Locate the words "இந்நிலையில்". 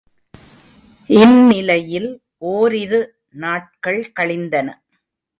1.09-2.07